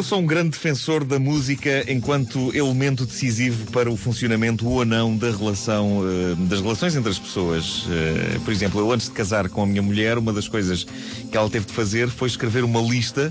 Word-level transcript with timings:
Eu 0.00 0.04
sou 0.04 0.20
um 0.20 0.26
grande 0.26 0.50
defensor 0.50 1.04
da 1.04 1.18
música 1.18 1.84
enquanto 1.86 2.56
elemento 2.56 3.04
decisivo 3.04 3.70
para 3.72 3.90
o 3.90 3.96
funcionamento 3.96 4.66
ou 4.66 4.84
não 4.84 5.16
da 5.16 5.30
relação, 5.30 5.98
uh, 5.98 6.36
das 6.46 6.60
relações 6.60 6.94
entre 6.94 7.10
as 7.10 7.18
pessoas. 7.18 7.86
Uh, 7.86 8.40
por 8.44 8.52
exemplo, 8.52 8.80
eu 8.80 8.90
antes 8.92 9.08
de 9.08 9.12
casar 9.12 9.48
com 9.48 9.62
a 9.62 9.66
minha 9.66 9.82
mulher, 9.82 10.16
uma 10.16 10.32
das 10.32 10.48
coisas 10.48 10.86
que 11.30 11.36
ela 11.36 11.50
teve 11.50 11.66
de 11.66 11.72
fazer 11.72 12.08
foi 12.08 12.28
escrever 12.28 12.62
uma 12.64 12.80
lista 12.80 13.30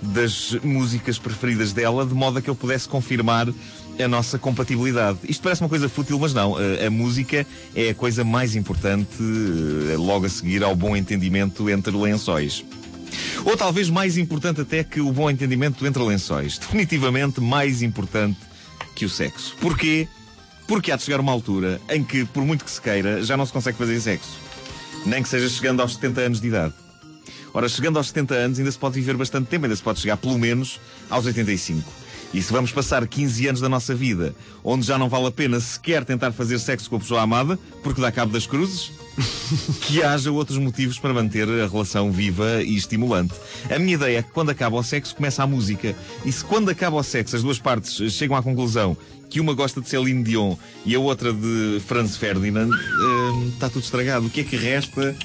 das 0.00 0.56
músicas 0.62 1.18
preferidas 1.18 1.72
dela, 1.72 2.04
de 2.06 2.14
modo 2.14 2.38
a 2.38 2.42
que 2.42 2.50
eu 2.50 2.54
pudesse 2.54 2.86
confirmar 2.86 3.48
a 3.98 4.08
nossa 4.08 4.38
compatibilidade. 4.38 5.18
Isto 5.26 5.42
parece 5.42 5.62
uma 5.62 5.68
coisa 5.68 5.88
fútil, 5.88 6.18
mas 6.18 6.34
não. 6.34 6.54
A, 6.56 6.86
a 6.86 6.90
música 6.90 7.46
é 7.74 7.88
a 7.88 7.94
coisa 7.94 8.22
mais 8.22 8.54
importante, 8.54 9.16
logo 9.96 10.26
a 10.26 10.28
seguir 10.28 10.62
ao 10.62 10.76
bom 10.76 10.94
entendimento 10.94 11.68
entre 11.70 11.96
lençóis. 11.96 12.64
Ou 13.44 13.56
talvez 13.56 13.90
mais 13.90 14.16
importante 14.16 14.60
até 14.60 14.82
que 14.82 15.00
o 15.00 15.12
bom 15.12 15.30
entendimento 15.30 15.86
entre 15.86 16.02
lençóis. 16.02 16.58
Definitivamente 16.58 17.40
mais 17.40 17.82
importante 17.82 18.38
que 18.94 19.04
o 19.04 19.08
sexo. 19.08 19.56
Porquê? 19.60 20.08
Porque 20.66 20.90
há 20.90 20.96
de 20.96 21.02
chegar 21.02 21.20
uma 21.20 21.32
altura 21.32 21.80
em 21.90 22.02
que, 22.02 22.24
por 22.24 22.44
muito 22.44 22.64
que 22.64 22.70
se 22.70 22.80
queira, 22.80 23.22
já 23.22 23.36
não 23.36 23.44
se 23.44 23.52
consegue 23.52 23.76
fazer 23.76 24.00
sexo. 24.00 24.38
Nem 25.04 25.22
que 25.22 25.28
seja 25.28 25.48
chegando 25.48 25.82
aos 25.82 25.94
70 25.94 26.20
anos 26.20 26.40
de 26.40 26.48
idade. 26.48 26.74
Ora, 27.52 27.68
chegando 27.68 27.98
aos 27.98 28.08
70 28.08 28.34
anos 28.34 28.58
ainda 28.58 28.72
se 28.72 28.78
pode 28.78 28.94
viver 28.94 29.16
bastante 29.16 29.46
tempo, 29.46 29.66
ainda 29.66 29.76
se 29.76 29.82
pode 29.82 30.00
chegar 30.00 30.16
pelo 30.16 30.38
menos 30.38 30.80
aos 31.08 31.26
85. 31.26 32.03
E 32.34 32.42
se 32.42 32.52
vamos 32.52 32.72
passar 32.72 33.06
15 33.06 33.46
anos 33.46 33.60
da 33.60 33.68
nossa 33.68 33.94
vida 33.94 34.34
onde 34.64 34.84
já 34.84 34.98
não 34.98 35.08
vale 35.08 35.26
a 35.26 35.30
pena 35.30 35.60
sequer 35.60 36.04
tentar 36.04 36.32
fazer 36.32 36.58
sexo 36.58 36.90
com 36.90 36.96
a 36.96 36.98
pessoa 36.98 37.22
amada, 37.22 37.56
porque 37.82 38.00
dá 38.00 38.10
cabo 38.10 38.32
das 38.32 38.44
cruzes, 38.44 38.90
que 39.82 40.02
haja 40.02 40.32
outros 40.32 40.58
motivos 40.58 40.98
para 40.98 41.14
manter 41.14 41.48
a 41.48 41.68
relação 41.68 42.10
viva 42.10 42.60
e 42.60 42.74
estimulante. 42.74 43.34
A 43.70 43.78
minha 43.78 43.94
ideia 43.94 44.18
é 44.18 44.22
que 44.22 44.32
quando 44.32 44.50
acaba 44.50 44.76
o 44.76 44.82
sexo 44.82 45.14
começa 45.14 45.44
a 45.44 45.46
música. 45.46 45.94
E 46.24 46.32
se 46.32 46.44
quando 46.44 46.70
acaba 46.70 46.96
o 46.96 47.02
sexo 47.04 47.36
as 47.36 47.42
duas 47.42 47.60
partes 47.60 48.12
chegam 48.12 48.36
à 48.36 48.42
conclusão 48.42 48.96
que 49.30 49.40
uma 49.40 49.52
gosta 49.52 49.80
de 49.80 49.88
Celine 49.88 50.22
Dion 50.22 50.56
e 50.84 50.94
a 50.94 51.00
outra 51.00 51.32
de 51.32 51.80
Franz 51.86 52.16
Ferdinand, 52.16 52.70
hum, 52.70 53.50
está 53.52 53.68
tudo 53.68 53.82
estragado. 53.82 54.26
O 54.26 54.30
que 54.30 54.40
é 54.40 54.44
que 54.44 54.56
resta 54.56 55.16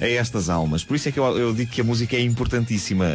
a 0.00 0.08
estas 0.08 0.48
almas? 0.48 0.84
Por 0.84 0.96
isso 0.96 1.08
é 1.08 1.12
que 1.12 1.18
eu, 1.18 1.24
eu 1.38 1.54
digo 1.54 1.70
que 1.70 1.80
a 1.80 1.84
música 1.84 2.16
é 2.16 2.20
importantíssima. 2.20 3.06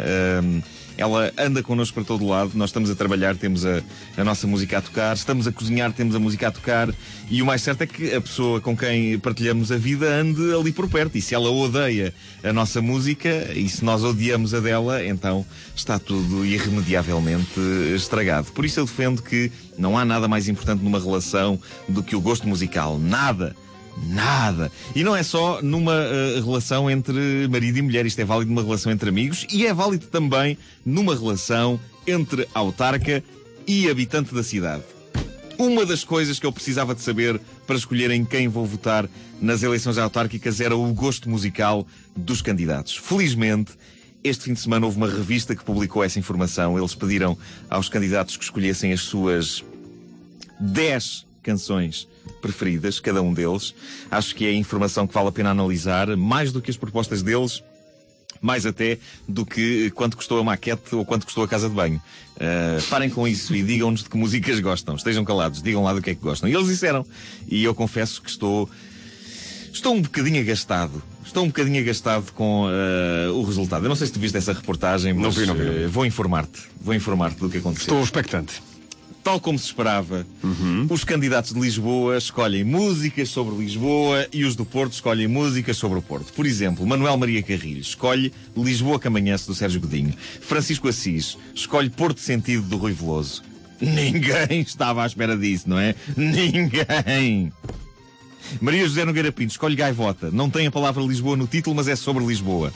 Hum, 0.43 0.61
ela 0.97 1.31
anda 1.37 1.63
connosco 1.63 1.95
para 1.95 2.03
todo 2.03 2.25
lado. 2.25 2.51
Nós 2.55 2.69
estamos 2.69 2.89
a 2.89 2.95
trabalhar, 2.95 3.35
temos 3.35 3.65
a, 3.65 3.81
a, 4.17 4.23
nossa 4.23 4.45
música 4.45 4.77
a 4.77 4.81
tocar. 4.81 5.15
Estamos 5.15 5.47
a 5.47 5.51
cozinhar, 5.51 5.91
temos 5.91 6.15
a 6.15 6.19
música 6.19 6.47
a 6.47 6.51
tocar. 6.51 6.93
E 7.29 7.41
o 7.41 7.45
mais 7.45 7.61
certo 7.61 7.81
é 7.81 7.87
que 7.87 8.13
a 8.13 8.21
pessoa 8.21 8.61
com 8.61 8.77
quem 8.77 9.17
partilhamos 9.19 9.71
a 9.71 9.77
vida 9.77 10.07
ande 10.07 10.53
ali 10.53 10.71
por 10.71 10.87
perto. 10.87 11.17
E 11.17 11.21
se 11.21 11.33
ela 11.33 11.49
odeia 11.49 12.13
a 12.43 12.53
nossa 12.53 12.81
música 12.81 13.51
e 13.55 13.67
se 13.67 13.83
nós 13.83 14.03
odiamos 14.03 14.53
a 14.53 14.59
dela, 14.59 15.03
então 15.03 15.45
está 15.75 15.97
tudo 15.97 16.45
irremediavelmente 16.45 17.59
estragado. 17.95 18.51
Por 18.51 18.65
isso 18.65 18.79
eu 18.79 18.85
defendo 18.85 19.21
que 19.21 19.51
não 19.77 19.97
há 19.97 20.05
nada 20.05 20.27
mais 20.27 20.47
importante 20.47 20.83
numa 20.83 20.99
relação 20.99 21.59
do 21.89 22.03
que 22.03 22.15
o 22.15 22.21
gosto 22.21 22.47
musical. 22.47 22.99
Nada. 22.99 23.55
Nada. 23.97 24.71
E 24.95 25.03
não 25.03 25.15
é 25.15 25.23
só 25.23 25.61
numa 25.61 25.93
uh, 25.93 26.43
relação 26.43 26.89
entre 26.89 27.47
marido 27.47 27.77
e 27.77 27.81
mulher, 27.81 28.05
isto 28.05 28.19
é 28.19 28.25
válido 28.25 28.49
numa 28.49 28.63
relação 28.63 28.91
entre 28.91 29.09
amigos 29.09 29.45
e 29.51 29.65
é 29.65 29.73
válido 29.73 30.07
também 30.07 30.57
numa 30.85 31.15
relação 31.15 31.79
entre 32.07 32.47
autarca 32.53 33.23
e 33.67 33.89
habitante 33.89 34.33
da 34.33 34.43
cidade. 34.43 34.83
Uma 35.57 35.85
das 35.85 36.03
coisas 36.03 36.39
que 36.39 36.45
eu 36.45 36.51
precisava 36.51 36.95
de 36.95 37.01
saber 37.01 37.39
para 37.67 37.75
escolher 37.75 38.09
em 38.11 38.25
quem 38.25 38.47
vou 38.47 38.65
votar 38.65 39.07
nas 39.39 39.61
eleições 39.61 39.97
autárquicas 39.97 40.59
era 40.59 40.75
o 40.75 40.93
gosto 40.93 41.29
musical 41.29 41.85
dos 42.15 42.41
candidatos. 42.41 42.97
Felizmente, 42.97 43.73
este 44.23 44.45
fim 44.45 44.53
de 44.53 44.59
semana 44.59 44.85
houve 44.85 44.97
uma 44.97 45.07
revista 45.07 45.55
que 45.55 45.63
publicou 45.63 46.03
essa 46.03 46.17
informação. 46.17 46.77
Eles 46.77 46.95
pediram 46.95 47.37
aos 47.69 47.87
candidatos 47.87 48.35
que 48.35 48.43
escolhessem 48.43 48.91
as 48.91 49.01
suas 49.01 49.63
10 50.59 51.25
canções 51.43 52.07
preferidas, 52.41 52.99
cada 52.99 53.21
um 53.21 53.33
deles. 53.33 53.75
Acho 54.09 54.35
que 54.35 54.47
é 54.47 54.53
informação 54.53 55.05
que 55.05 55.13
vale 55.13 55.27
a 55.27 55.31
pena 55.31 55.51
analisar, 55.51 56.15
mais 56.15 56.51
do 56.51 56.61
que 56.61 56.71
as 56.71 56.77
propostas 56.77 57.21
deles, 57.21 57.61
mais 58.41 58.65
até 58.65 58.97
do 59.27 59.45
que 59.45 59.91
quanto 59.91 60.17
custou 60.17 60.39
a 60.39 60.43
maquete 60.43 60.95
ou 60.95 61.05
quanto 61.05 61.25
custou 61.25 61.43
a 61.43 61.47
casa 61.47 61.69
de 61.69 61.75
banho. 61.75 62.01
Uh, 62.35 62.81
parem 62.89 63.09
com 63.09 63.27
isso 63.27 63.55
e 63.55 63.63
digam-nos 63.63 64.03
de 64.03 64.09
que 64.09 64.17
músicas 64.17 64.59
gostam. 64.59 64.95
Estejam 64.95 65.23
calados, 65.23 65.61
digam 65.61 65.83
lá 65.83 65.93
do 65.93 66.01
que 66.01 66.09
é 66.09 66.15
que 66.15 66.21
gostam. 66.21 66.49
E 66.49 66.53
eles 66.53 66.67
disseram. 66.67 67.05
E 67.47 67.63
eu 67.63 67.73
confesso 67.75 68.21
que 68.21 68.29
estou. 68.29 68.69
Estou 69.71 69.95
um 69.95 70.01
bocadinho 70.01 70.41
agastado. 70.41 71.01
Estou 71.25 71.43
um 71.43 71.47
bocadinho 71.47 71.79
agastado 71.79 72.31
com 72.33 72.65
uh, 72.65 73.33
o 73.33 73.43
resultado. 73.43 73.85
Eu 73.85 73.89
não 73.89 73.95
sei 73.95 74.07
se 74.07 74.13
tu 74.13 74.19
viste 74.19 74.37
essa 74.37 74.53
reportagem, 74.53 75.13
mas 75.13 75.23
não 75.23 75.31
vi, 75.31 75.45
não 75.45 75.55
vi. 75.55 75.85
Uh, 75.85 75.89
vou 75.89 76.05
informar-te. 76.05 76.61
Vou 76.81 76.93
informar-te 76.93 77.39
do 77.39 77.49
que 77.49 77.57
aconteceu. 77.57 77.93
Estou 77.93 78.03
expectante. 78.03 78.61
Tal 79.23 79.39
como 79.39 79.57
se 79.57 79.67
esperava, 79.67 80.27
uhum. 80.43 80.85
os 80.89 81.05
candidatos 81.05 81.53
de 81.53 81.59
Lisboa 81.59 82.17
escolhem 82.17 82.65
músicas 82.65 83.29
sobre 83.29 83.55
Lisboa 83.55 84.27
e 84.33 84.43
os 84.43 84.53
do 84.53 84.65
Porto 84.65 84.91
escolhem 84.93 85.29
músicas 85.29 85.77
sobre 85.77 85.97
o 85.97 86.01
Porto. 86.01 86.33
Por 86.33 86.45
exemplo, 86.45 86.85
Manuel 86.85 87.15
Maria 87.15 87.41
Carrilho 87.41 87.79
escolhe 87.79 88.33
Lisboa 88.55 88.99
que 88.99 89.07
amanhece 89.07 89.47
do 89.47 89.55
Sérgio 89.55 89.79
Godinho. 89.79 90.13
Francisco 90.41 90.89
Assis 90.89 91.37
escolhe 91.55 91.89
Porto 91.89 92.19
Sentido 92.19 92.63
do 92.63 92.75
Rui 92.75 92.91
Veloso. 92.91 93.41
Ninguém 93.79 94.59
estava 94.67 95.03
à 95.03 95.05
espera 95.05 95.37
disso, 95.37 95.69
não 95.69 95.79
é? 95.79 95.95
Ninguém! 96.17 97.51
Maria 98.59 98.83
José 98.83 99.05
Nogueira 99.05 99.31
Pinto 99.31 99.51
escolhe 99.51 99.75
Gaivota. 99.75 100.31
Não 100.31 100.49
tem 100.49 100.67
a 100.67 100.71
palavra 100.71 101.01
Lisboa 101.01 101.37
no 101.37 101.47
título, 101.47 101.75
mas 101.75 101.87
é 101.87 101.95
sobre 101.95 102.25
Lisboa. 102.25 102.73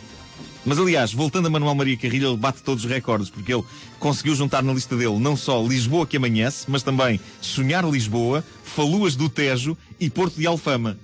Mas 0.67 0.77
aliás, 0.77 1.13
voltando 1.13 1.47
a 1.47 1.49
Manuel 1.49 1.73
Maria 1.75 1.95
Carrilho, 1.95 2.27
ele 2.27 2.35
bate 2.35 2.61
todos 2.61 2.83
os 2.83 2.91
recordes, 2.91 3.29
porque 3.29 3.53
ele 3.53 3.63
conseguiu 3.99 4.35
juntar 4.35 4.61
na 4.61 4.73
lista 4.73 4.97
dele 4.97 5.17
não 5.17 5.33
só 5.37 5.65
Lisboa 5.65 6.05
que 6.05 6.17
amanhece, 6.17 6.65
mas 6.67 6.83
também 6.83 7.21
Sonhar 7.39 7.89
Lisboa, 7.89 8.43
Faluas 8.65 9.15
do 9.15 9.29
Tejo 9.29 9.77
e 9.97 10.09
Porto 10.09 10.35
de 10.35 10.45
Alfama. 10.45 10.99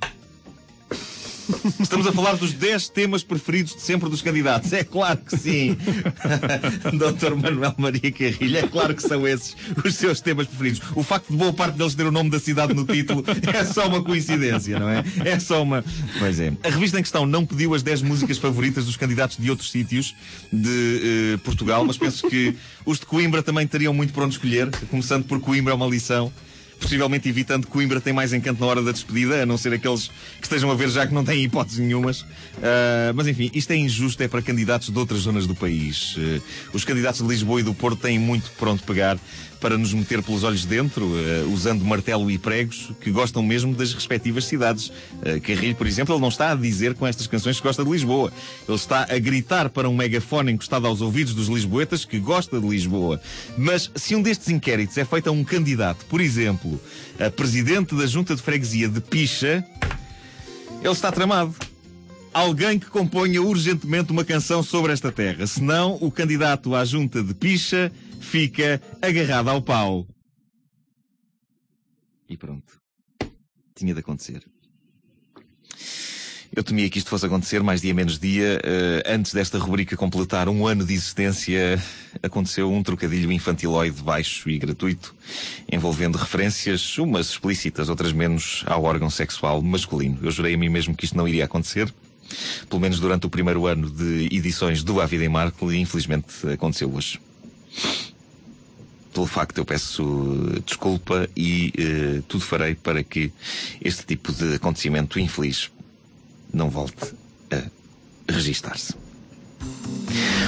Estamos 1.79 2.07
a 2.07 2.11
falar 2.11 2.35
dos 2.35 2.53
10 2.53 2.89
temas 2.89 3.23
preferidos 3.23 3.75
de 3.75 3.81
sempre 3.81 4.09
dos 4.09 4.21
candidatos. 4.21 4.71
É 4.73 4.83
claro 4.83 5.19
que 5.19 5.37
sim. 5.37 5.77
Dr. 6.93 7.35
Manuel 7.35 7.75
Maria 7.77 8.11
Carrilho, 8.11 8.57
é 8.57 8.67
claro 8.67 8.95
que 8.95 9.01
são 9.01 9.27
esses 9.27 9.55
os 9.83 9.95
seus 9.95 10.21
temas 10.21 10.47
preferidos. 10.47 10.81
O 10.95 11.03
facto 11.03 11.29
de 11.29 11.37
boa 11.37 11.53
parte 11.53 11.77
deles 11.77 11.95
ter 11.95 12.05
o 12.05 12.11
nome 12.11 12.29
da 12.29 12.39
cidade 12.39 12.73
no 12.73 12.85
título 12.85 13.23
é 13.53 13.65
só 13.65 13.87
uma 13.87 14.03
coincidência, 14.03 14.79
não 14.79 14.89
é? 14.89 15.03
É 15.25 15.39
só 15.39 15.61
uma. 15.61 15.83
Pois 16.19 16.39
é. 16.39 16.53
A 16.63 16.69
revista 16.69 16.99
em 16.99 17.01
questão 17.01 17.25
não 17.25 17.45
pediu 17.45 17.73
as 17.73 17.83
10 17.83 18.01
músicas 18.03 18.37
favoritas 18.37 18.85
dos 18.85 18.95
candidatos 18.95 19.37
de 19.37 19.49
outros 19.49 19.71
sítios 19.71 20.15
de 20.51 21.35
uh, 21.35 21.37
Portugal, 21.39 21.83
mas 21.85 21.97
penso 21.97 22.27
que 22.29 22.55
os 22.85 22.99
de 22.99 23.05
Coimbra 23.05 23.43
também 23.43 23.67
teriam 23.67 23.93
muito 23.93 24.13
para 24.13 24.23
onde 24.23 24.35
escolher, 24.35 24.69
começando 24.89 25.25
por 25.25 25.39
Coimbra 25.39 25.73
é 25.73 25.75
uma 25.75 25.87
lição 25.87 26.31
possivelmente 26.83 27.27
evitando 27.29 27.65
Coimbra 27.65 27.99
tem 28.01 28.13
mais 28.13 28.33
encanto 28.33 28.59
na 28.59 28.67
hora 28.67 28.81
da 28.81 28.91
despedida, 28.91 29.41
a 29.41 29.45
não 29.45 29.57
ser 29.57 29.73
aqueles 29.73 30.09
que 30.39 30.43
estejam 30.43 30.69
a 30.69 30.75
ver 30.75 30.89
já 30.89 31.07
que 31.07 31.13
não 31.13 31.23
têm 31.23 31.43
hipóteses 31.43 31.79
nenhumas. 31.79 32.21
Uh, 32.21 33.13
mas 33.15 33.27
enfim, 33.27 33.49
isto 33.53 33.71
é 33.71 33.77
injusto, 33.77 34.21
é 34.21 34.27
para 34.27 34.41
candidatos 34.41 34.89
de 34.89 34.99
outras 34.99 35.21
zonas 35.21 35.47
do 35.47 35.55
país. 35.55 36.15
Uh, 36.17 36.41
os 36.73 36.83
candidatos 36.83 37.21
de 37.21 37.27
Lisboa 37.27 37.61
e 37.61 37.63
do 37.63 37.73
Porto 37.73 38.01
têm 38.01 38.19
muito 38.19 38.51
pronto 38.51 38.83
pegar 38.83 39.17
para 39.63 39.77
nos 39.77 39.93
meter 39.93 40.21
pelos 40.21 40.43
olhos 40.43 40.65
dentro, 40.65 41.05
uh, 41.05 41.49
usando 41.53 41.85
martelo 41.85 42.29
e 42.29 42.37
pregos, 42.37 42.91
que 42.99 43.09
gostam 43.09 43.41
mesmo 43.41 43.73
das 43.73 43.93
respectivas 43.93 44.43
cidades. 44.43 44.89
Uh, 44.89 45.39
Carrilho, 45.41 45.73
por 45.73 45.87
exemplo, 45.87 46.13
ele 46.13 46.21
não 46.21 46.27
está 46.27 46.51
a 46.51 46.55
dizer 46.55 46.93
com 46.95 47.07
estas 47.07 47.27
canções 47.27 47.61
que 47.61 47.63
gosta 47.63 47.81
de 47.81 47.89
Lisboa. 47.89 48.29
Ele 48.67 48.75
está 48.75 49.07
a 49.09 49.17
gritar 49.17 49.69
para 49.69 49.87
um 49.87 49.95
megafone 49.95 50.51
encostado 50.51 50.85
aos 50.85 50.99
ouvidos 50.99 51.33
dos 51.33 51.47
lisboetas 51.47 52.03
que 52.03 52.19
gosta 52.19 52.59
de 52.59 52.67
Lisboa. 52.67 53.21
Mas 53.57 53.89
se 53.95 54.13
um 54.13 54.21
destes 54.21 54.49
inquéritos 54.49 54.97
é 54.97 55.05
feito 55.05 55.29
a 55.29 55.31
um 55.31 55.45
candidato, 55.45 56.05
por 56.07 56.19
exemplo, 56.19 56.72
a 57.19 57.29
presidente 57.29 57.95
da 57.95 58.05
junta 58.05 58.35
de 58.35 58.41
freguesia 58.41 58.87
de 58.87 59.01
Picha, 59.01 59.65
ele 60.81 60.93
está 60.93 61.11
tramado 61.11 61.55
alguém 62.33 62.79
que 62.79 62.87
componha 62.87 63.41
urgentemente 63.41 64.11
uma 64.11 64.25
canção 64.25 64.63
sobre 64.63 64.91
esta 64.91 65.11
terra. 65.11 65.45
Senão, 65.45 65.97
o 66.01 66.11
candidato 66.11 66.75
à 66.75 66.83
junta 66.83 67.21
de 67.23 67.33
Picha 67.33 67.91
fica 68.19 68.81
agarrado 69.01 69.49
ao 69.49 69.61
pau. 69.61 70.07
E 72.27 72.35
pronto. 72.35 72.81
Tinha 73.75 73.93
de 73.93 73.99
acontecer. 73.99 74.43
Eu 76.55 76.63
temia 76.63 76.87
que 76.87 76.99
isto 76.99 77.09
fosse 77.09 77.25
acontecer 77.25 77.63
mais 77.63 77.81
dia 77.81 77.95
menos 77.95 78.19
dia. 78.19 78.61
Uh, 78.63 79.11
antes 79.11 79.33
desta 79.33 79.57
rubrica 79.57 79.97
completar 79.97 80.47
um 80.47 80.67
ano 80.67 80.85
de 80.85 80.93
existência, 80.93 81.81
aconteceu 82.21 82.71
um 82.71 82.83
trocadilho 82.83 83.31
infantiloide 83.31 84.03
baixo 84.03 84.47
e 84.47 84.59
gratuito, 84.59 85.15
envolvendo 85.71 86.15
referências, 86.15 86.97
umas 86.99 87.29
explícitas, 87.31 87.89
outras 87.89 88.13
menos, 88.13 88.63
ao 88.67 88.83
órgão 88.83 89.09
sexual 89.09 89.63
masculino. 89.63 90.19
Eu 90.21 90.29
jurei 90.29 90.53
a 90.53 90.57
mim 90.57 90.69
mesmo 90.69 90.95
que 90.95 91.05
isto 91.05 91.17
não 91.17 91.27
iria 91.27 91.45
acontecer 91.45 91.91
pelo 92.69 92.81
menos 92.81 92.99
durante 92.99 93.27
o 93.27 93.29
primeiro 93.29 93.67
ano 93.67 93.89
de 93.89 94.27
edições 94.31 94.83
do 94.83 95.01
A 95.01 95.05
Vida 95.05 95.23
em 95.23 95.29
Marco, 95.29 95.71
e 95.71 95.77
infelizmente 95.77 96.47
aconteceu 96.51 96.91
hoje. 96.91 97.19
Pelo 99.13 99.27
facto, 99.27 99.59
eu 99.59 99.65
peço 99.65 100.03
desculpa 100.65 101.29
e 101.37 101.71
uh, 101.77 102.21
tudo 102.23 102.43
farei 102.43 102.73
para 102.73 103.03
que 103.03 103.31
este 103.79 104.05
tipo 104.05 104.33
de 104.33 104.55
acontecimento 104.55 105.19
infeliz 105.19 105.69
não 106.53 106.69
volte 106.69 107.13
a 107.51 107.63
registar-se. 108.31 108.93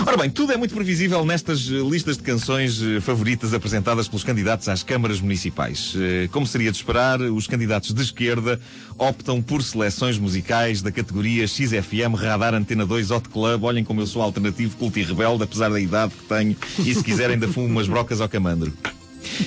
Ora 0.06 0.18
bem, 0.18 0.30
tudo 0.30 0.54
é 0.54 0.58
muito 0.58 0.76
previsível 0.76 1.26
nestas 1.26 1.68
eh, 1.68 1.74
listas 1.90 2.18
de 2.18 2.24
canções 2.24 2.80
eh, 2.82 3.00
favoritas 3.02 3.54
apresentadas 3.54 4.08
pelos 4.08 4.24
candidatos 4.24 4.70
às 4.70 4.84
câmaras 4.84 5.20
municipais. 5.20 5.96
Eh, 5.98 6.28
como 6.32 6.46
seria 6.46 6.70
de 6.72 6.78
esperar, 6.78 7.20
os 7.22 7.48
candidatos 7.48 7.92
de 7.92 8.02
esquerda 8.04 8.60
optam 9.00 9.42
por 9.42 9.64
seleções 9.64 10.20
musicais 10.20 10.82
da 10.82 10.92
categoria 10.92 11.48
XFM 11.48 12.14
Radar 12.16 12.54
Antena 12.54 12.86
2 12.86 13.10
Hot 13.10 13.30
Club. 13.30 13.64
Olhem 13.64 13.84
como 13.84 14.02
eu 14.02 14.06
sou 14.06 14.22
alternativo, 14.22 14.78
culto 14.78 15.00
e 15.00 15.04
rebelde, 15.04 15.44
apesar 15.44 15.70
da 15.70 15.80
idade 15.80 16.14
que 16.14 16.24
tenho, 16.26 16.56
e 16.80 16.94
se 16.94 17.04
quiserem 17.04 17.34
ainda 17.34 17.48
fumo 17.48 17.66
umas 17.66 17.88
brocas 17.88 18.22
ao 18.22 18.30
camandro. 18.30 18.72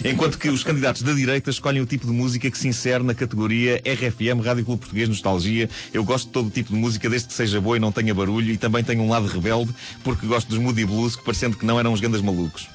Enquanto 0.04 0.38
que 0.38 0.48
os 0.48 0.62
candidatos 0.62 1.02
da 1.02 1.12
direita 1.12 1.50
escolhem 1.50 1.82
o 1.82 1.86
tipo 1.86 2.06
de 2.06 2.12
música 2.12 2.50
que 2.50 2.58
se 2.58 2.68
insere 2.68 3.02
na 3.02 3.14
categoria 3.14 3.82
RFM, 3.84 4.44
Rádio 4.44 4.64
Clube 4.64 4.80
Português 4.80 5.08
Nostalgia. 5.08 5.68
Eu 5.92 6.04
gosto 6.04 6.26
de 6.26 6.32
todo 6.32 6.50
tipo 6.50 6.72
de 6.72 6.78
música, 6.78 7.08
desde 7.08 7.28
que 7.28 7.34
seja 7.34 7.60
boa 7.60 7.76
e 7.76 7.80
não 7.80 7.92
tenha 7.92 8.14
barulho, 8.14 8.52
e 8.52 8.56
também 8.56 8.82
tenho 8.84 9.02
um 9.02 9.08
lado 9.08 9.26
rebelde, 9.26 9.74
porque 10.04 10.26
gosto 10.26 10.48
dos 10.48 10.58
Moody 10.58 10.84
Blues, 10.84 11.16
que 11.16 11.24
parecendo 11.24 11.56
que 11.56 11.66
não 11.66 11.78
eram 11.78 11.92
os 11.92 12.00
grandes 12.00 12.20
malucos. 12.20 12.68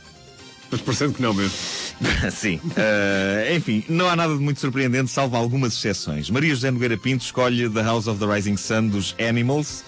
Mas 0.71 0.81
parecendo 0.81 1.13
que 1.13 1.21
não 1.21 1.33
mesmo. 1.33 1.53
Sim. 2.31 2.59
Uh, 2.63 3.55
enfim, 3.55 3.83
não 3.88 4.09
há 4.09 4.15
nada 4.15 4.33
de 4.33 4.39
muito 4.39 4.59
surpreendente, 4.59 5.11
salvo 5.11 5.35
algumas 5.35 5.73
exceções. 5.73 6.29
Maria 6.29 6.50
José 6.50 6.71
Nogueira 6.71 6.97
Pinto 6.97 7.23
escolhe 7.23 7.69
The 7.69 7.83
House 7.83 8.07
of 8.07 8.19
the 8.19 8.25
Rising 8.25 8.57
Sun 8.57 8.88
dos 8.88 9.15
Animals 9.19 9.83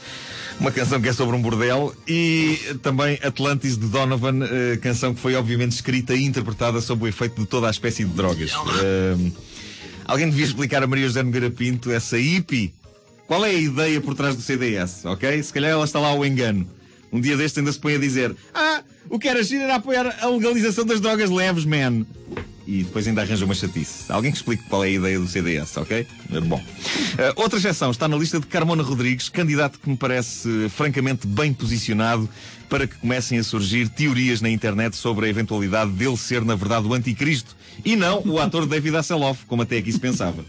uma 0.60 0.72
canção 0.72 1.02
que 1.02 1.10
é 1.10 1.13
sobre 1.13 1.36
um 1.36 1.42
bordel, 1.42 1.94
e 2.07 2.57
também 2.81 3.19
Atlantis 3.22 3.78
de 3.78 3.88
Donovan, 3.88 4.46
uh, 4.46 4.80
canção 4.81 5.13
que 5.13 5.19
foi 5.19 5.36
obviamente 5.36 5.74
escrita 5.74 6.13
e 6.16 6.24
interpretada 6.24 6.81
sob 6.81 7.04
o 7.04 7.07
efeito 7.07 7.42
de 7.42 7.46
toda 7.48 7.68
a 7.68 7.72
espécie 7.72 8.06
de 8.06 8.12
drogas. 8.12 8.54
Uh, 8.54 9.31
alguém 10.06 10.30
devia 10.30 10.46
explicar 10.46 10.81
a 10.84 10.88
Maria 10.88 11.07
José 11.07 11.24
Nogueira 11.24 11.50
Pinto 11.50 11.92
essa 11.92 12.18
hippie. 12.18 12.74
Qual 13.28 13.44
é 13.44 13.50
a 13.50 13.54
ideia 13.54 14.00
por 14.00 14.16
trás 14.16 14.36
do 14.36 14.42
CDS, 14.42 15.06
ok? 15.06 15.42
Se 15.42 15.52
calhar 15.52 15.72
ela 15.72 15.86
está 15.86 16.00
lá 16.00 16.10
ao 16.10 16.25
engano. 16.25 16.68
Um 17.12 17.19
dia 17.19 17.36
deste 17.36 17.60
ainda 17.60 17.72
se 17.72 17.80
põe 17.80 17.96
a 17.96 17.98
dizer: 17.98 18.36
Ah, 18.54 18.84
o 19.10 19.18
que 19.18 19.28
era 19.28 19.40
agir 19.40 19.62
era 19.62 19.75
apoiar 19.75 20.16
a 20.22 20.28
legalização 20.28 20.86
das 20.86 21.00
drogas 21.00 21.30
leves, 21.30 21.66
man 21.66 22.06
e 22.67 22.83
depois 22.83 23.07
ainda 23.07 23.21
arranja 23.21 23.45
uma 23.45 23.53
chatice. 23.53 24.12
Alguém 24.12 24.31
que 24.31 24.38
explique 24.38 24.63
qual 24.63 24.83
é 24.83 24.88
a 24.88 24.91
ideia 24.91 25.19
do 25.19 25.27
CDS, 25.27 25.77
ok? 25.77 26.07
Bom. 26.47 26.57
Uh, 26.57 27.41
outra 27.41 27.59
exceção 27.59 27.91
está 27.91 28.07
na 28.07 28.17
lista 28.17 28.39
de 28.39 28.47
Carmona 28.47 28.83
Rodrigues, 28.83 29.29
candidato 29.29 29.79
que 29.79 29.89
me 29.89 29.97
parece 29.97 30.47
uh, 30.47 30.69
francamente 30.69 31.27
bem 31.27 31.53
posicionado 31.53 32.29
para 32.69 32.88
que 32.88 32.95
comecem 32.95 33.38
a 33.38 33.44
surgir 33.44 33.88
teorias 33.89 34.41
na 34.41 34.50
internet 34.50 34.95
sobre 34.95 35.27
a 35.27 35.29
eventualidade 35.29 35.91
dele 35.91 36.17
ser, 36.17 36.44
na 36.44 36.56
verdade, 36.56 36.88
o 36.88 36.94
anticristo 36.94 37.56
e 37.83 37.95
não 37.95 38.23
o 38.25 38.39
ator 38.39 38.65
David 38.65 38.95
Hasselhoff, 38.95 39.45
como 39.45 39.62
até 39.62 39.77
aqui 39.77 39.91
se 39.91 40.00
pensava. 40.00 40.44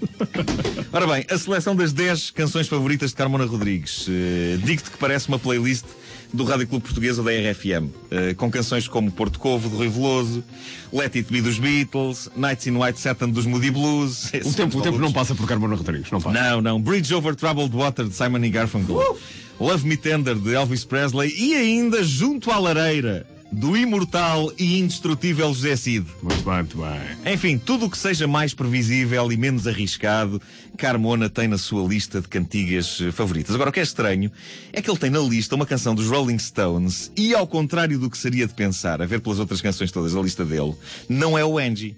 Ora 0.93 1.07
bem, 1.07 1.27
a 1.29 1.37
seleção 1.37 1.77
das 1.77 1.93
10 1.93 2.31
canções 2.31 2.69
favoritas 2.69 3.11
de 3.11 3.17
Carmona 3.17 3.45
Rodrigues. 3.45 4.07
Uh, 4.09 4.59
Digo-te 4.65 4.91
que 4.91 4.97
parece 4.99 5.29
uma 5.29 5.39
playlist 5.39 5.85
do 6.33 6.45
Rádio 6.45 6.67
Clube 6.67 6.85
Português 6.85 7.19
ou 7.19 7.25
da 7.25 7.31
RFM, 7.31 7.91
eh, 8.11 8.35
com 8.35 8.51
canções 8.51 8.89
como 8.89 9.11
Porto 9.11 9.39
Covo, 9.39 9.69
do 9.69 9.77
Rui 9.77 9.89
Veloso, 9.89 10.45
Let 10.93 11.17
It 11.17 11.33
Be 11.33 11.41
dos 11.41 11.59
Beatles, 11.59 12.29
Nights 12.37 12.67
in 12.67 12.77
White 12.77 13.01
Satin 13.01 13.31
dos 13.31 13.47
Moody 13.47 13.71
Blues. 13.71 14.31
O 14.45 14.53
tempo, 14.53 14.79
o 14.79 14.83
tempo 14.83 14.99
não 14.99 15.13
passa 15.13 15.35
por 15.35 15.47
Carmona 15.47 15.77
Rodrigues, 15.77 16.11
não 16.11 16.21
passa. 16.21 16.39
Não, 16.39 16.61
não. 16.61 16.81
Bridge 16.81 17.15
Over 17.15 17.35
Troubled 17.35 17.75
Water 17.75 18.07
de 18.07 18.15
Simon 18.15 18.45
e 18.45 18.51
Garfunkel. 18.51 18.97
Uh! 18.97 19.19
Love 19.59 19.87
Me 19.89 19.97
Tender 19.97 20.35
de 20.35 20.55
Elvis 20.55 20.85
Presley 20.85 21.35
e 21.37 21.55
ainda 21.55 22.05
Junto 22.05 22.51
à 22.51 22.59
Lareira 22.59 23.27
do 23.57 23.75
imortal 23.75 24.53
e 24.59 24.79
indestrutível 24.79 25.49
José 25.55 25.77
Cid. 25.77 26.07
Muito 26.23 26.43
bem, 26.43 26.55
muito 26.57 26.77
bem. 26.77 27.33
Enfim, 27.33 27.57
tudo 27.57 27.87
o 27.87 27.91
que 27.91 27.97
seja 27.97 28.27
mais 28.27 28.53
previsível 28.53 29.33
e 29.33 29.37
menos 29.39 29.67
arriscado, 29.67 30.43
Carmona 30.77 31.31
tem 31.31 31.49
na 31.49 31.57
sua 31.57 31.89
lista 31.89 32.21
de 32.21 32.29
cantigas 32.29 33.01
eh, 33.01 33.11
favoritas. 33.11 33.55
Agora, 33.55 33.71
o 33.71 33.73
que 33.73 33.81
é 33.81 33.83
estranho 33.83 34.31
é 34.75 34.83
que 34.83 34.91
ele 34.91 34.99
tem 34.99 35.09
na 35.09 35.21
lista 35.21 35.55
uma 35.55 35.65
canção 35.65 35.95
dos 35.95 36.09
Rolling 36.09 36.39
Stones 36.39 37.11
e, 37.17 37.35
ao 37.35 37.47
contrário 37.47 37.99
do 37.99 38.11
que 38.11 38.19
seria 38.19 38.47
de 38.47 38.53
pensar, 38.53 39.01
a 39.01 39.07
ver 39.07 39.23
pelas 39.23 39.39
outras 39.39 39.63
canções 39.63 39.91
todas 39.91 40.13
da 40.13 40.21
lista 40.21 40.45
dele, 40.45 40.75
não 41.09 41.39
é 41.39 41.43
o 41.43 41.57
Angie. 41.57 41.97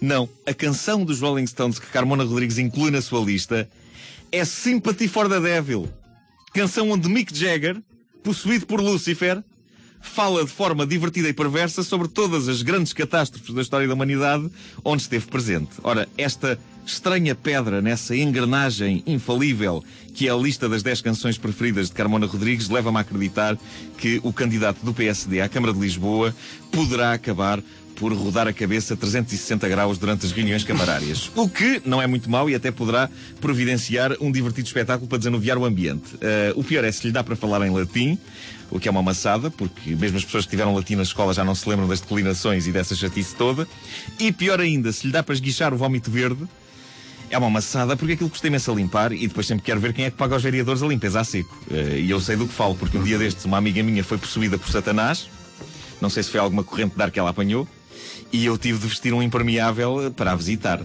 Não, 0.00 0.28
a 0.44 0.52
canção 0.52 1.04
dos 1.04 1.20
Rolling 1.20 1.46
Stones 1.46 1.78
que 1.78 1.86
Carmona 1.86 2.24
Rodrigues 2.24 2.58
inclui 2.58 2.90
na 2.90 3.00
sua 3.00 3.24
lista 3.24 3.68
é 4.32 4.44
Sympathy 4.44 5.06
for 5.06 5.28
the 5.28 5.38
Devil. 5.38 5.88
Canção 6.52 6.90
onde 6.90 7.08
Mick 7.08 7.32
Jagger, 7.32 7.80
possuído 8.24 8.66
por 8.66 8.80
Lucifer, 8.80 9.40
fala 10.04 10.44
de 10.44 10.50
forma 10.50 10.86
divertida 10.86 11.28
e 11.28 11.32
perversa 11.32 11.82
sobre 11.82 12.06
todas 12.06 12.46
as 12.46 12.62
grandes 12.62 12.92
catástrofes 12.92 13.52
da 13.54 13.62
história 13.62 13.88
da 13.88 13.94
humanidade 13.94 14.48
onde 14.84 15.02
esteve 15.02 15.26
presente. 15.26 15.70
Ora, 15.82 16.08
esta 16.16 16.58
estranha 16.86 17.34
pedra 17.34 17.80
nessa 17.80 18.14
engrenagem 18.14 19.02
infalível 19.06 19.82
que 20.14 20.28
é 20.28 20.30
a 20.30 20.36
lista 20.36 20.68
das 20.68 20.82
10 20.82 21.00
canções 21.00 21.36
preferidas 21.36 21.88
de 21.88 21.94
Carmona 21.94 22.26
Rodrigues 22.26 22.68
leva-me 22.68 22.98
a 22.98 23.00
acreditar 23.00 23.58
que 23.98 24.20
o 24.22 24.32
candidato 24.32 24.84
do 24.84 24.94
PSD 24.94 25.40
à 25.40 25.48
Câmara 25.48 25.72
de 25.72 25.80
Lisboa 25.80 26.32
poderá 26.70 27.12
acabar 27.12 27.60
por 27.96 28.12
rodar 28.12 28.46
a 28.46 28.52
cabeça 28.52 28.96
360 28.96 29.68
graus 29.68 29.98
durante 29.98 30.26
as 30.26 30.32
reuniões 30.32 30.64
camarárias. 30.64 31.30
O 31.44 31.48
que 31.48 31.82
não 31.84 32.00
é 32.00 32.06
muito 32.06 32.30
mau 32.30 32.48
e 32.48 32.54
até 32.54 32.70
poderá 32.70 33.08
providenciar 33.40 34.16
um 34.20 34.32
divertido 34.32 34.66
espetáculo 34.66 35.06
para 35.06 35.18
desanuviar 35.18 35.58
o 35.58 35.64
ambiente. 35.64 36.14
Uh, 36.14 36.58
o 36.58 36.64
pior 36.64 36.84
é 36.84 36.90
se 36.90 37.06
lhe 37.06 37.12
dá 37.12 37.22
para 37.22 37.36
falar 37.36 37.66
em 37.66 37.70
latim, 37.70 38.18
o 38.70 38.80
que 38.80 38.88
é 38.88 38.90
uma 38.90 39.00
amassada, 39.00 39.50
porque 39.50 39.94
mesmo 39.94 40.16
as 40.16 40.24
pessoas 40.24 40.44
que 40.44 40.50
tiveram 40.50 40.74
latim 40.74 40.94
na 40.94 41.02
escola 41.02 41.34
já 41.34 41.44
não 41.44 41.54
se 41.54 41.68
lembram 41.68 41.86
das 41.86 42.00
declinações 42.00 42.66
e 42.66 42.72
dessa 42.72 42.94
chatice 42.94 43.34
toda. 43.34 43.68
E 44.18 44.32
pior 44.32 44.60
ainda, 44.60 44.90
se 44.92 45.06
lhe 45.06 45.12
dá 45.12 45.22
para 45.22 45.34
esguichar 45.34 45.74
o 45.74 45.76
vómito 45.76 46.10
verde, 46.10 46.44
é 47.30 47.36
uma 47.36 47.48
amassada 47.48 47.96
porque 47.96 48.14
aquilo 48.14 48.30
custa 48.30 48.46
imenso 48.46 48.70
a 48.70 48.74
limpar 48.74 49.12
e 49.12 49.26
depois 49.26 49.46
sempre 49.46 49.64
quero 49.64 49.80
ver 49.80 49.92
quem 49.92 50.04
é 50.04 50.10
que 50.10 50.16
paga 50.16 50.34
aos 50.34 50.42
vereadores 50.42 50.82
a 50.82 50.86
limpeza 50.86 51.20
a 51.20 51.24
seco. 51.24 51.56
Uh, 51.70 51.96
e 51.98 52.10
eu 52.10 52.20
sei 52.20 52.36
do 52.36 52.46
que 52.46 52.54
falo, 52.54 52.74
porque 52.74 52.96
um 52.96 53.02
dia 53.02 53.18
destes 53.18 53.44
uma 53.44 53.58
amiga 53.58 53.82
minha 53.82 54.02
foi 54.02 54.18
possuída 54.18 54.56
por 54.56 54.70
Satanás. 54.70 55.28
Não 56.00 56.08
sei 56.08 56.22
se 56.22 56.30
foi 56.30 56.40
alguma 56.40 56.64
corrente 56.64 56.96
de 56.96 57.02
ar 57.02 57.10
que 57.10 57.18
ela 57.18 57.30
apanhou 57.30 57.68
e 58.32 58.44
eu 58.46 58.58
tive 58.58 58.78
de 58.78 58.86
vestir 58.86 59.12
um 59.12 59.22
impermeável 59.22 60.12
para 60.14 60.32
a 60.32 60.36
visitar. 60.36 60.80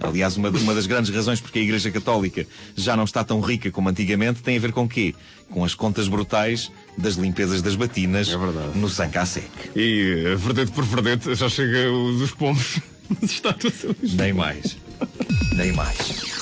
Aliás, 0.00 0.36
uma, 0.36 0.48
uma 0.50 0.74
das 0.74 0.86
grandes 0.86 1.12
razões 1.14 1.40
porque 1.40 1.58
a 1.58 1.62
Igreja 1.62 1.90
Católica 1.90 2.46
já 2.76 2.96
não 2.96 3.04
está 3.04 3.24
tão 3.24 3.40
rica 3.40 3.70
como 3.70 3.88
antigamente 3.88 4.42
tem 4.42 4.56
a 4.56 4.60
ver 4.60 4.72
com 4.72 4.88
quê? 4.88 5.14
Com 5.50 5.64
as 5.64 5.74
contas 5.74 6.06
brutais 6.06 6.70
das 6.96 7.14
limpezas 7.14 7.62
das 7.62 7.74
batinas 7.74 8.28
é 8.28 8.78
no 8.78 8.88
Sancasec. 8.88 9.50
E 9.74 10.24
eh, 10.26 10.36
verdade 10.36 10.70
por 10.70 10.84
verdade 10.84 11.34
já 11.34 11.48
chega 11.48 11.90
o 11.90 12.16
dos 12.16 12.30
pombos. 12.32 12.78
Nem 14.14 14.32
mais. 14.32 14.76
Nem 15.56 15.72
mais. 15.72 16.37